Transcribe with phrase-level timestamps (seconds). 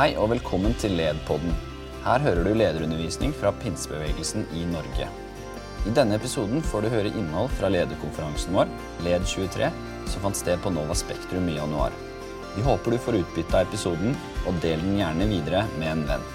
[0.00, 1.50] Hei og velkommen til LED-podden.
[2.06, 5.08] Her hører du lederundervisning fra pinsebevegelsen i Norge.
[5.84, 8.70] I denne episoden får du høre innhold fra lederkonferansen vår,
[9.04, 9.68] LED23,
[10.08, 11.92] som fant sted på Nova Spektrum i januar.
[12.54, 14.16] Vi håper du får utbytte av episoden,
[14.48, 16.28] og del den gjerne videre med en venn.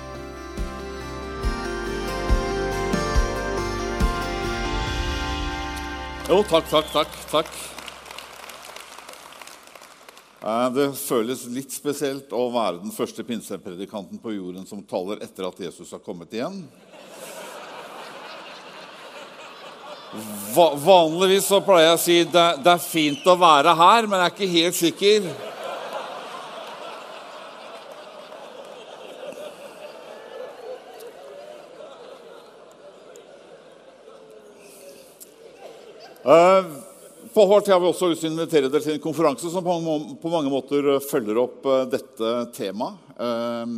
[6.29, 7.17] Jo, takk, takk, takk.
[7.33, 7.57] takk.
[10.45, 15.47] Eh, Det føles litt spesielt å være den første pinsepredikanten på jorden som taler etter
[15.47, 16.59] at Jesus har kommet igjen.
[20.53, 24.21] Va vanligvis så pleier jeg å si det, det er fint å være her, men
[24.21, 25.29] jeg er ikke helt sikker.
[36.25, 36.94] Eh,
[37.33, 40.29] På HRT har vi også lyst til å invitere dere til en konferanse som på
[40.31, 43.13] mange, måter eh, følger opp eh, dette temaet.
[43.17, 43.75] Eh,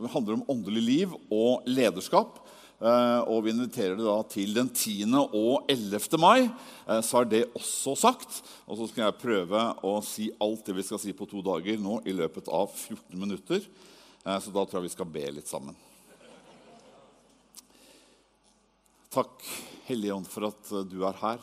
[0.00, 2.38] Det handler om åndelig liv og lederskap.
[2.80, 5.12] Eh, Og vi inviterer dere da til den 10.
[5.36, 6.18] og 11.
[6.18, 6.48] mai.
[6.88, 8.42] Eh, Så er det også sagt.
[8.66, 11.78] Og så skal jeg prøve å si alt det vi skal si på to dager
[11.78, 13.60] nå i løpet av 14 minutter.
[14.26, 15.76] Eh, Så da tror jeg vi skal be litt sammen.
[19.10, 19.40] Takk,
[19.88, 21.38] Hellige Ånd, for at eh, du er her.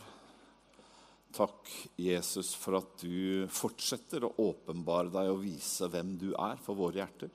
[1.38, 6.78] Takk, Jesus, for at du fortsetter å åpenbare deg og vise hvem du er for
[6.78, 7.30] våre hjerter.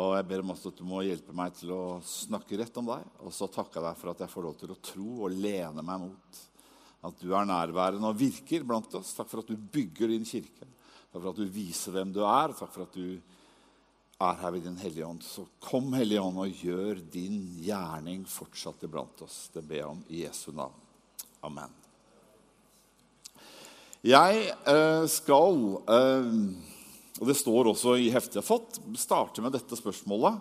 [0.00, 3.08] Og jeg ber om at du må hjelpe meg til å snakke rett om deg.
[3.26, 5.84] Og så takker jeg deg for at jeg får lov til å tro og lene
[5.84, 6.40] meg mot
[7.08, 9.14] at du er nærværende og virker blant oss.
[9.16, 10.68] Takk for at du bygger din kirke.
[11.10, 12.54] Takk for at du viser hvem du er.
[12.56, 13.20] Takk for at du
[14.20, 15.24] er her ved Din Hellige Ånd.
[15.24, 19.46] Så kom, Hellige Ånd, og gjør din gjerning fortsatt iblant oss.
[19.54, 20.76] Det ber jeg om i Jesu navn.
[21.48, 21.79] Amen.
[24.00, 25.58] Jeg eh, skal,
[25.92, 26.28] eh,
[27.20, 30.38] og det står også i heftet jeg har fått, starte med dette spørsmålet.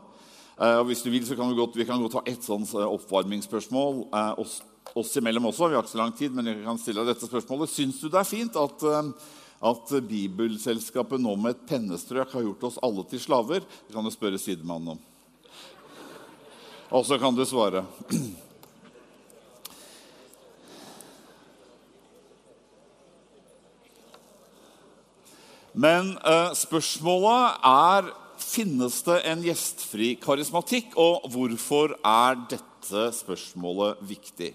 [0.56, 2.72] Eh, og hvis du vil, så kan vi godt, vi kan godt ta et sånt
[2.72, 4.06] oppvarmingsspørsmål
[4.40, 4.62] oss,
[4.96, 5.68] oss imellom også.
[5.68, 7.74] Vi har ikke så lang tid, men jeg kan stille deg dette spørsmålet.
[7.74, 8.90] Syns du det er fint at,
[9.74, 13.68] at Bibelselskapet nå med et pennestrøk har gjort oss alle til slaver?
[13.68, 15.08] Det kan du spørre sidemannen om.
[16.96, 17.84] Og så kan du svare.
[25.74, 28.10] Men eh, spørsmålet er
[28.40, 34.54] finnes det en gjestfri karismatikk, og hvorfor er dette spørsmålet viktig?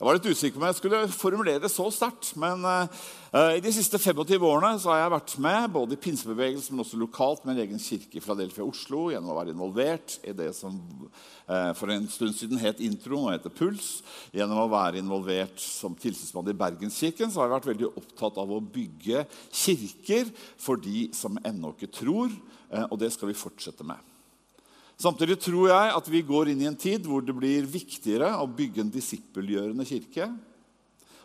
[0.00, 2.30] Jeg var litt usikker på om jeg skulle formulere det så sterkt.
[2.40, 6.72] Men uh, i de siste 25 årene så har jeg vært med både i pinsebevegelsen,
[6.72, 10.32] men også lokalt med en egen kirke i Philadelphia Oslo gjennom å være involvert i
[10.38, 13.90] det som uh, for en stund siden het Intro, nå heter Puls.
[14.32, 18.56] Gjennom å være involvert som tilsynsmann i Bergenskirken så har jeg vært veldig opptatt av
[18.56, 22.32] å bygge kirker for de som ennå ikke tror,
[22.72, 24.00] uh, og det skal vi fortsette med.
[25.00, 28.48] Samtidig tror jeg at vi går inn i en tid hvor det blir viktigere å
[28.52, 30.26] bygge en disippelgjørende kirke.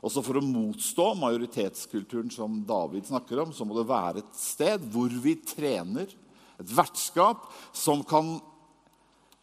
[0.05, 4.85] Også for å motstå majoritetskulturen som David snakker om, så må det være et sted
[4.93, 6.07] hvor vi trener,
[6.55, 8.37] et vertskap som kan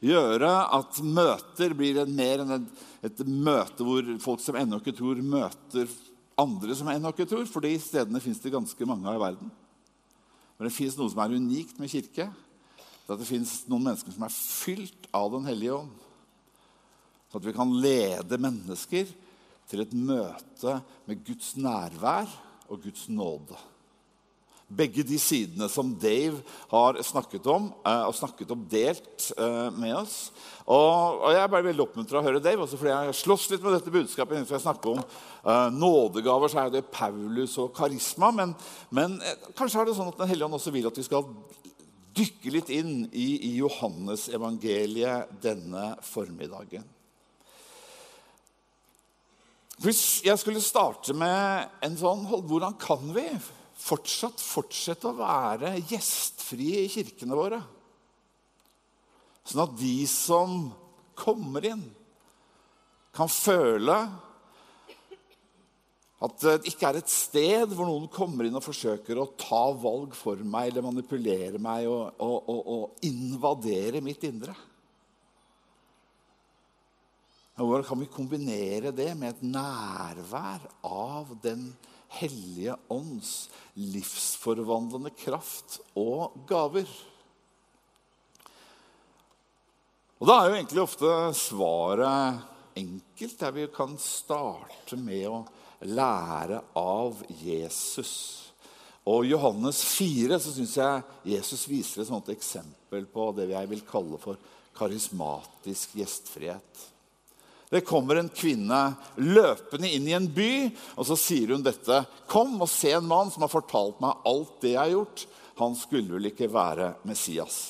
[0.02, 2.70] gjøre at møter blir mer enn et,
[3.04, 5.92] et møte hvor folk som ennå ikke tror, møter
[6.40, 7.44] andre som ennå ikke tror.
[7.50, 9.52] For de stedene fins det ganske mange av i verden.
[10.56, 12.30] Men det fins noe som er unikt med kirke
[13.10, 15.90] at det fins noen mennesker som er fylt av Den hellige ånd.
[17.32, 19.10] Så at vi kan lede mennesker
[19.70, 22.30] til et møte med Guds nærvær
[22.68, 23.56] og Guds nåde.
[24.72, 26.38] Begge de sidene som Dave
[26.70, 30.32] har snakket om, eh, og snakket om delt eh, med oss.
[30.64, 33.62] Og, Jeg Jeg ble veldig oppmuntra av å høre Dave, også fordi jeg slåss litt
[33.62, 34.48] med dette budskapet.
[34.48, 38.30] Jeg snakker om eh, nådegaver, så er det Paulus og karisma.
[38.30, 38.54] Men,
[38.90, 39.20] men
[39.56, 41.26] kanskje er det sånn at Den hellige ånd også vil at vi skal
[42.16, 46.84] dykke litt inn i, Johannes-evangeliet denne formiddagen.
[49.82, 53.24] Hvis jeg skulle starte med en sånn Hvordan kan vi
[53.82, 57.58] fortsatt fortsette å være gjestfrie i kirkene våre?
[59.42, 60.68] Sånn at de som
[61.18, 61.82] kommer inn,
[63.12, 63.96] kan føle
[66.22, 70.14] at det ikke er et sted hvor noen kommer inn og forsøker å ta valg
[70.14, 74.54] for meg eller manipulere meg og, og, og, og invadere mitt indre.
[77.58, 81.72] Hvordan kan vi kombinere det med et nærvær av Den
[82.18, 83.48] hellige ånds
[83.78, 86.86] livsforvandlende kraft og gaver?
[90.22, 95.42] Og Da er jo egentlig ofte svaret enkelt, der vi kan starte med å
[95.88, 98.14] lære av Jesus.
[99.08, 101.02] Og I Johannes 4 så syns jeg
[101.34, 104.38] Jesus viser et sånt eksempel på det jeg vil kalle for
[104.78, 106.88] karismatisk gjestfrihet.
[107.72, 108.78] Det kommer en kvinne
[109.16, 110.68] løpende inn i en by,
[111.00, 112.02] og så sier hun dette.
[112.28, 115.24] Kom og se en mann som har fortalt meg alt det jeg har gjort.
[115.56, 117.62] Han skulle vel ikke være Messias.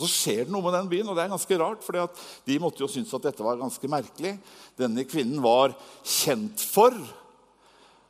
[0.00, 1.82] Så skjer det noe med den byen, og det er ganske rart.
[1.84, 1.98] For
[2.46, 4.36] de måtte jo synes at dette var ganske merkelig.
[4.80, 6.96] Denne kvinnen var kjent for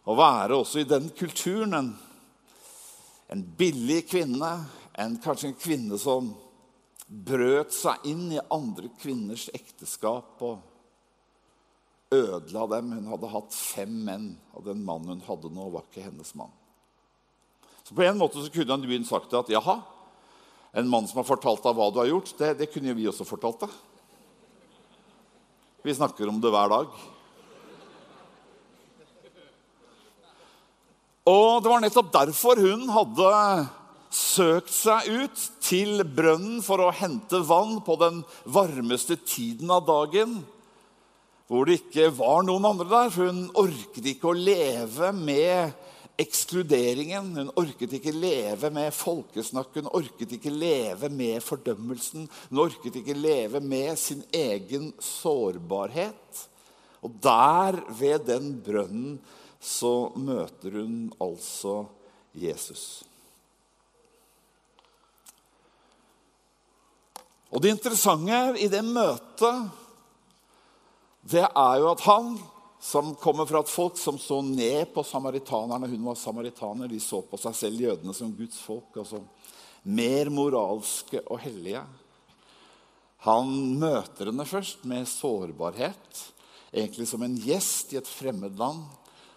[0.06, 1.90] å være også i den kulturen en,
[3.34, 4.52] en billig kvinne.
[5.00, 6.31] En, kanskje en kvinne som
[7.10, 10.60] brøt seg inn i andre kvinners ekteskap og
[12.14, 12.92] ødela dem.
[12.98, 16.54] Hun hadde hatt fem menn, og den mannen hun hadde nå, var ikke hennes mann.
[17.82, 19.81] Så På en måte så kunne han begynt sagt at jaha,
[20.72, 23.08] en mann som har fortalt deg hva du har gjort, det, det kunne jo vi
[23.11, 23.78] også fortalt deg.
[25.82, 26.94] Vi snakker om det hver dag.
[31.31, 33.34] Og det var nettopp derfor hun hadde
[34.11, 40.40] søkt seg ut til brønnen for å hente vann på den varmeste tiden av dagen
[41.50, 43.08] hvor det ikke var noen andre der.
[43.11, 45.75] For hun orket ikke å leve med
[46.18, 47.32] ekskluderingen.
[47.36, 52.28] Hun orket ikke leve med folkesnakk, hun orket ikke leve med fordømmelsen.
[52.50, 56.46] Hun orket ikke leve med sin egen sårbarhet.
[57.00, 59.20] Og der, ved den brønnen,
[59.60, 61.84] så møter hun altså
[62.32, 63.02] Jesus.
[67.50, 69.70] Og det interessante i det møtet
[71.30, 72.32] det er jo at han,
[72.80, 76.88] som kommer fra et folk som så ned på samaritanerne Hun var samaritaner.
[76.88, 78.96] De så på seg selv, jødene, som Guds folk.
[78.96, 79.20] altså
[79.82, 81.82] Mer moralske og hellige.
[83.28, 86.24] Han møter henne først med sårbarhet,
[86.72, 88.80] egentlig som en gjest i et fremmed land.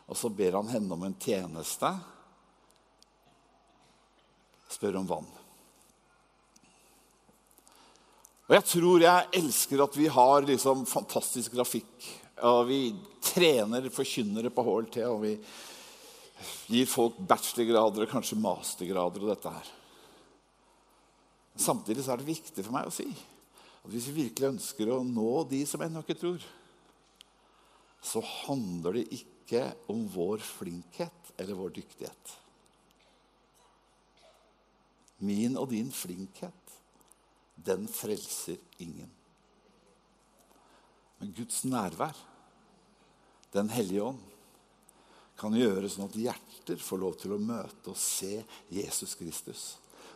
[0.07, 1.91] Og så ber han henne om en tjeneste.
[4.71, 5.31] Spør om vann.
[8.47, 12.22] Og jeg tror jeg elsker at vi har liksom fantastisk grafikk.
[12.41, 12.79] Og vi
[13.21, 15.35] trener forkynnere på HLT, og vi
[16.73, 19.69] gir folk bachelorgrader og kanskje mastergrader og dette her.
[21.53, 23.05] Samtidig så er det viktig for meg å si
[23.83, 26.43] at hvis vi virkelig ønsker å nå de som ennå ikke tror,
[28.03, 32.33] så handler det ikke om vår flinkhet eller vår dyktighet.
[35.23, 36.77] Min og din flinkhet
[37.55, 39.11] den frelser ingen.
[41.23, 42.17] Men Guds nærvær,
[43.53, 44.19] Den hellige ånd,
[45.39, 48.41] kan gjøre sånn at hjerter får lov til å møte og se
[48.73, 49.61] Jesus Kristus.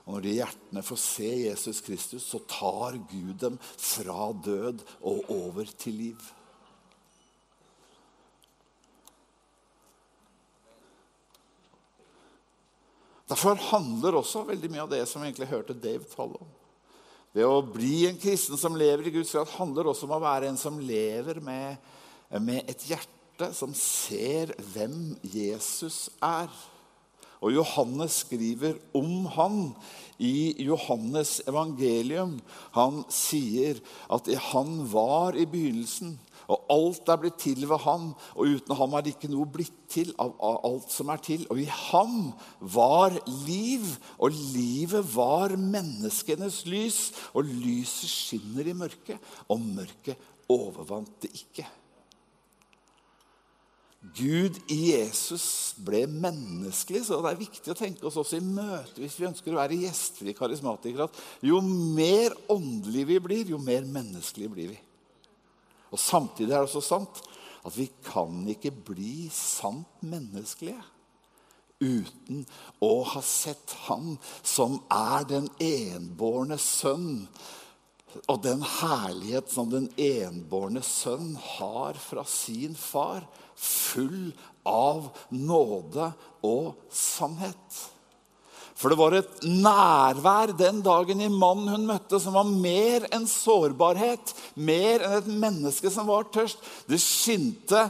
[0.04, 5.32] Og når de hjertene får se Jesus Kristus, så tar Gud dem fra død og
[5.32, 6.28] over til liv.
[13.32, 16.56] Derfor handler også veldig mye av det som vi egentlig hørte Dave tale om.
[17.38, 20.48] Det å bli en kristen som lever i Guds kraft, handler også om å være
[20.50, 21.78] en som lever med,
[22.42, 26.50] med et hjerte som ser hvem Jesus er.
[27.38, 29.60] Og Johannes skriver om han
[30.18, 32.40] i Johannes evangelium.
[32.74, 36.16] Han sier at han var i begynnelsen
[36.48, 39.76] og alt er blitt til ved ham, og uten ham er det ikke noe blitt
[39.92, 40.36] til av
[40.68, 41.44] alt som er til.
[41.52, 43.16] Og i ham var
[43.48, 43.84] liv,
[44.16, 47.02] og livet var menneskenes lys.
[47.36, 49.20] Og lyset skinner i mørket,
[49.52, 51.68] og mørket overvant det ikke.
[54.16, 59.02] Gud i Jesus ble menneskelig, så det er viktig å tenke oss også i møte
[59.02, 61.10] hvis vi ønsker å være gjestfrie karismatikere.
[61.10, 64.78] at Jo mer åndelige vi blir, jo mer menneskelige blir vi.
[65.92, 67.24] Og Samtidig er det også sant
[67.68, 70.84] at vi kan ikke bli sant menneskelige
[71.78, 72.46] uten
[72.82, 77.28] å ha sett Han som er den enbårne sønn,
[78.26, 84.32] og den herlighet som den enbårne sønn har fra sin far, full
[84.66, 86.10] av nåde
[86.48, 87.84] og sannhet.
[88.78, 93.26] For det var et nærvær den dagen i mannen hun møtte, som var mer enn
[93.30, 96.62] sårbarhet, mer enn et menneske som var tørst.
[96.86, 97.88] Det skinte.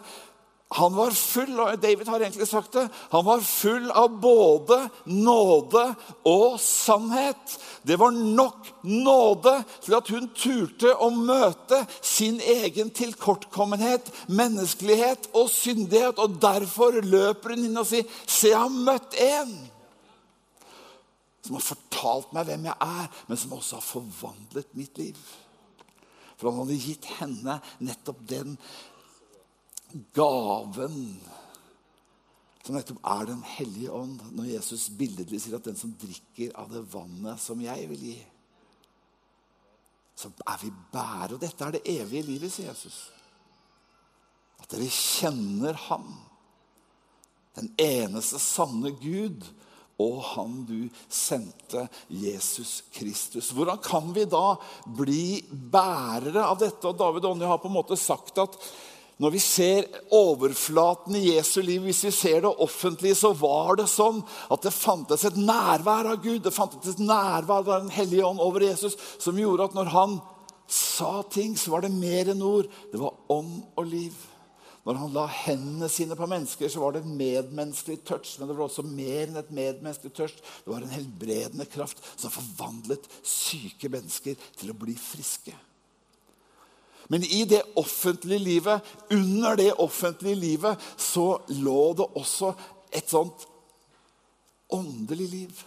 [0.75, 5.83] Han var full, og David har egentlig sagt det, han var full av både nåde
[6.27, 7.55] og sannhet.
[7.87, 9.53] Det var nok nåde
[9.85, 16.19] til at hun turte å møte sin egen tilkortkommenhet, menneskelighet og syndighet.
[16.19, 19.76] Og derfor løper hun inn og sier, 'Se, jeg har møtt en'
[21.47, 25.17] som har fortalt meg hvem jeg er, men som også har forvandlet mitt liv.
[26.37, 28.57] For han hadde gitt henne nettopp den
[30.13, 30.97] gaven
[32.67, 36.73] som nettopp er Den hellige ånd, når Jesus billedlig sier at den som drikker av
[36.73, 38.17] det vannet som jeg vil gi,
[40.17, 41.37] så er vi bære.
[41.37, 42.97] Og dette er det evige livet, sier Jesus.
[44.59, 46.09] At dere kjenner Ham,
[47.55, 49.47] den eneste sanne Gud,
[49.97, 53.49] og Han du sendte, Jesus Kristus.
[53.49, 54.53] Hvordan kan vi da
[54.85, 56.85] bli bærere av dette?
[56.85, 58.59] Og David Ånje har på en måte sagt at
[59.17, 63.87] når vi ser overflaten i Jesu liv, hvis vi ser det offentlig, så var det
[63.89, 64.21] sånn
[64.53, 66.43] at det fantes et nærvær av Gud.
[66.45, 70.19] Det fantes et nærvær av Den hellige ånd over Jesus som gjorde at når han
[70.69, 72.69] sa ting, så var det mer enn ord.
[72.91, 74.13] Det var ånd og liv.
[74.87, 78.37] Når han la hendene sine på mennesker, så var det en medmenneskelig touch.
[78.39, 80.37] Men det var også mer enn et medmenneskelig touch.
[80.63, 85.51] Det var en helbredende kraft som forvandlet syke mennesker til å bli friske.
[87.11, 92.53] Men i det offentlige livet, under det offentlige livet, så lå det også
[92.95, 93.43] et sånt
[94.71, 95.63] åndelig liv.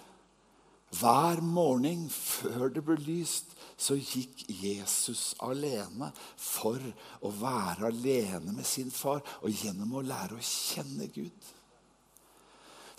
[0.96, 6.82] Hver morgen før det ble lyst, så gikk Jesus alene for
[7.24, 11.48] å være alene med sin far og gjennom å lære å kjenne Gud.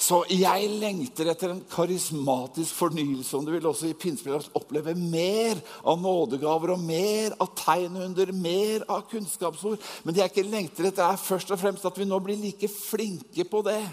[0.01, 3.35] Så jeg lengter etter en karismatisk fornyelse.
[3.37, 8.87] Om du vil også i pinsebildet oppleve mer av nådegaver og mer av tegnunder, mer
[8.89, 9.77] av kunnskapsord.
[10.01, 12.71] Men det jeg ikke lengter etter, er først og fremst at vi nå blir like
[12.73, 13.83] flinke på det.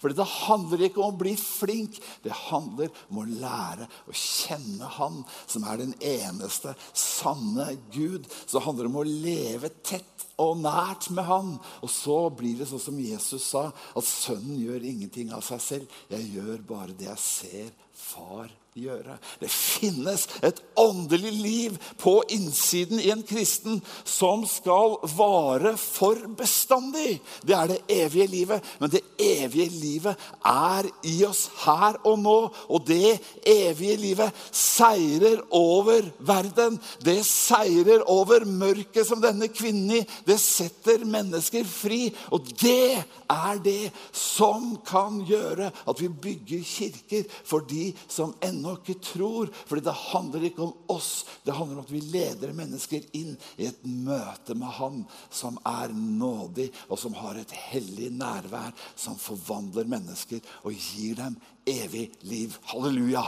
[0.00, 4.90] For det handler ikke om å bli flink, det handler om å lære å kjenne
[4.96, 8.28] Han som er den eneste sanne Gud.
[8.44, 11.56] Så det handler om å leve tett og nært med Han.
[11.82, 15.98] Og så blir det sånn som Jesus sa, at sønnen gjør ingenting av seg selv.
[16.12, 18.65] Jeg gjør bare det jeg ser far gjøre.
[18.76, 27.16] Det finnes et åndelig liv på innsiden i en kristen som skal vare for bestandig.
[27.40, 28.66] Det er det evige livet.
[28.78, 32.36] Men det evige livet er i oss her og nå.
[32.68, 33.16] Og det
[33.48, 36.76] evige livet seirer over verden.
[37.00, 40.04] Det seirer over mørket som denne kvinnen i.
[40.28, 42.10] Det setter mennesker fri.
[42.28, 43.00] Og det
[43.32, 48.98] er det som kan gjøre at vi bygger kirker for de som ennå ennå ikke
[49.02, 49.50] tror.
[49.66, 51.26] For det handler ikke om oss.
[51.42, 55.94] Det handler om at vi leder mennesker inn i et møte med Han som er
[55.94, 62.56] nådig, og som har et hellig nærvær som forvandler mennesker og gir dem evig liv.
[62.72, 63.24] Halleluja!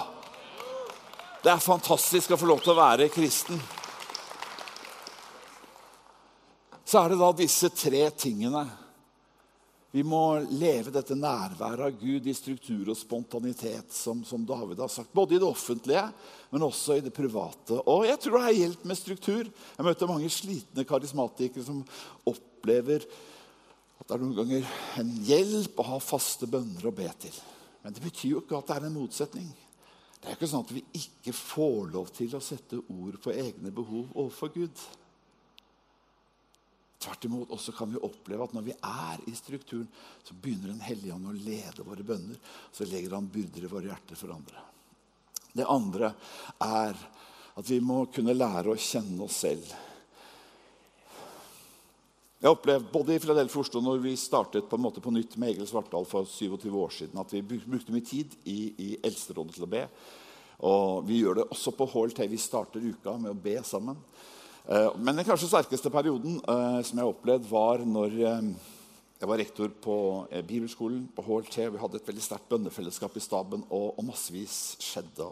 [1.42, 3.60] Det er fantastisk å få lov til å være kristen.
[6.88, 8.64] Så er det da disse tre tingene
[9.90, 10.20] vi må
[10.52, 15.14] leve dette nærværet av Gud i struktur og spontanitet, som, som, David har sagt.
[15.16, 16.02] Både i det offentlige,
[16.52, 17.78] men også i det private.
[17.88, 19.48] Og jeg tror det har hjelp med struktur.
[19.48, 21.80] Jeg møter mange slitne karismatikere som
[22.28, 23.06] opplever
[23.98, 24.68] at det er noen ganger
[25.00, 27.40] en hjelp å ha faste bønner å be til.
[27.80, 29.48] Men det betyr jo ikke at det er en motsetning.
[30.18, 33.72] Det er ikke sånn at vi ikke får lov til å sette ord på egne
[33.72, 34.88] behov overfor Gud.
[36.98, 39.86] Tvert imot også kan vi oppleve at når vi er i strukturen,
[40.24, 42.38] så begynner Den hellige ånd å lede våre bønner.
[42.74, 44.64] Så legger han byrder i våre hjerter for andre.
[45.52, 46.10] Det andre
[46.64, 46.98] er
[47.58, 49.70] at vi må kunne lære å kjenne oss selv.
[52.38, 55.56] Jeg opplevde både i Philadelphia Oslo når vi startet på en måte på nytt med
[55.56, 59.66] Egil Svartdal for 27 år siden, at vi brukte mye tid i, i Eldsterådet til
[59.66, 59.80] å be.
[60.66, 62.24] Og vi gjør det også på HLT.
[62.30, 63.98] Vi starter uka med å be sammen.
[64.68, 68.50] Eh, men den kanskje sterkeste perioden eh, som jeg har opplevd, var når eh,
[69.18, 69.94] jeg var rektor på
[70.46, 71.56] bibelskolen på HLT.
[71.72, 75.30] Vi hadde et veldig sterkt bønnefellesskap i staben, og, massevis skjedde.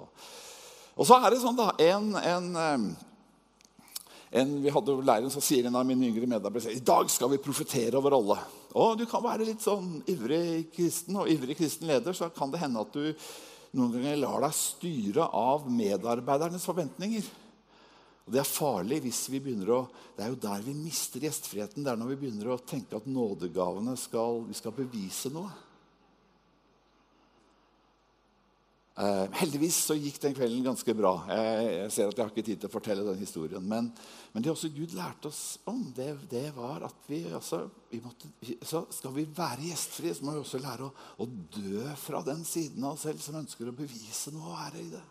[0.97, 2.49] Og så er det sånn, da en, en,
[4.40, 7.43] en Vi hadde læreren som sier en av mine yngre medarbeidere i dag skal vi
[7.45, 8.40] profetere over alle.
[8.75, 12.64] Og Du kan være litt sånn ivrig kristen og ivrig kristen leder, så kan det
[12.64, 13.12] hende at du
[13.76, 17.28] noen ganger lar deg styre av medarbeidernes forventninger.
[18.26, 19.83] Og Det er farlig hvis vi begynner å
[20.16, 21.85] Det er jo der vi mister gjestfriheten.
[21.85, 25.52] Det er når vi begynner å tenke at nådegavene skal, vi skal bevise noe.
[28.97, 31.12] Eh, heldigvis så gikk den kvelden ganske bra.
[31.28, 33.66] Jeg, jeg, ser at jeg har ikke tid til å fortelle den historien.
[33.68, 33.90] Men,
[34.33, 38.33] men det også Gud lærte oss om, det, det var at vi, altså, vi måtte,
[38.64, 42.40] så Skal vi være gjestfrie, så må vi også lære å, å dø fra den
[42.49, 45.04] siden av oss selv som ønsker å bevise noe og være i det.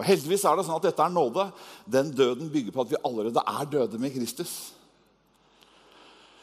[0.00, 1.44] Og Heldigvis er det sånn at dette er nåde.
[1.84, 4.72] Den døden bygger på at vi allerede er døde med Kristus.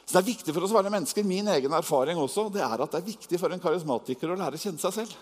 [0.06, 1.26] Så Det er viktig for oss å være mennesker.
[1.26, 4.56] Min egen erfaring også, det er at det er viktig for en karismatiker å lære
[4.56, 5.18] å kjenne seg selv.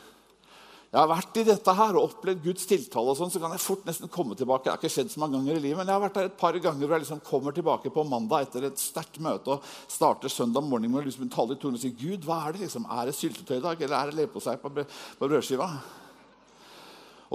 [0.92, 3.64] jeg har vært i dette her og opplevd Guds tiltale, og sånn, så kan jeg
[3.64, 4.64] fort nesten komme tilbake.
[4.64, 6.38] Det har ikke skjedd så mange ganger i livet, men jeg har vært der et
[6.40, 10.32] par ganger hvor jeg liksom kommer tilbake på mandag etter et sterkt møte og starter
[10.32, 12.88] søndag morgen med å liksom tale i tonen og si Gud, hva er det liksom?
[12.88, 14.72] Er det syltetøy i dag, eller er det leverpostei på,
[15.20, 15.72] brødskiva?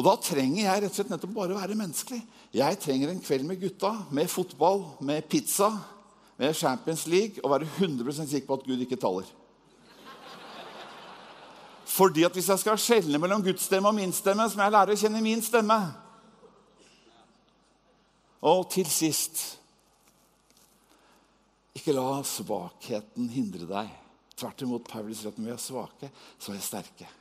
[0.00, 2.22] Og da trenger jeg rett og slett nettopp bare å være menneskelig.
[2.56, 5.68] Jeg trenger en kveld med gutta, med fotball, med pizza,
[6.40, 9.28] med Champions League, og være 100% sikker på at Gud ikke taler.
[11.84, 14.76] Fordi at Hvis jeg skal skjelne mellom Guds stemme og min stemme, så må jeg
[14.78, 15.78] lære å kjenne min stemme.
[18.40, 19.42] Og til sist
[21.76, 23.92] Ikke la svakheten hindre deg.
[24.32, 27.16] Tvert imot, Paulus sier at når vi er svake, så er vi sterke.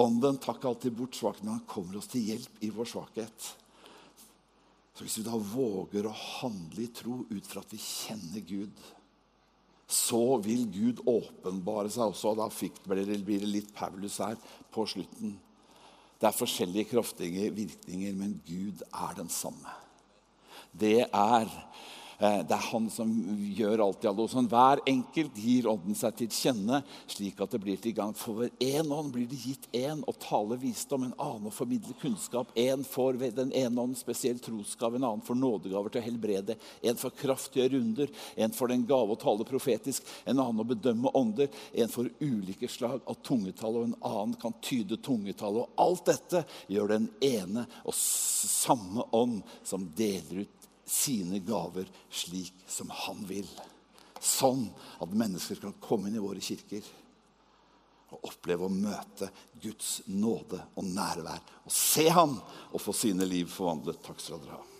[0.00, 3.52] Ånden tar alltid bort svakheten, men han kommer oss til hjelp i vår svakhet.
[4.94, 8.84] Så Hvis vi da våger å handle i tro ut fra at vi kjenner Gud
[9.94, 12.32] så vil Gud åpenbare seg også.
[12.32, 14.38] og Da fikk, blir det litt Paulus her
[14.74, 15.36] på slutten.
[16.18, 19.74] Det er forskjellige kraftige virkninger, men Gud er den samme.
[20.72, 21.50] Det er
[22.18, 23.10] det er han som
[23.56, 26.80] gjør alt i alle hos Hver enkelt gir ånden seg til kjenne,
[27.10, 28.14] slik at det blir til gang.
[28.16, 31.96] For ved én ånd blir det gitt én å tale visdom, en annen å formidle
[32.00, 32.52] kunnskap.
[32.58, 36.58] En får ved den ene ånd spesiell trosgave, en annen får nådegaver til å helbrede.
[36.82, 41.12] En får kraft runder, en får den gave å tale profetisk, en annen å bedømme
[41.18, 41.50] ånder.
[41.74, 45.62] En får ulike slag av tungetall, og en annen kan tyde tungetall.
[45.64, 52.54] Og alt dette gjør den ene og samme ånd som deler ut sine gaver slik
[52.68, 53.48] som han vil.
[54.20, 54.66] Sånn
[55.02, 56.84] at mennesker kan komme inn i våre kirker
[58.14, 59.30] og oppleve å møte
[59.62, 61.42] Guds nåde og nærvær.
[61.66, 62.36] Og se Han
[62.70, 64.00] og få sine liv forvandlet.
[64.04, 64.73] Takk skal dere ha.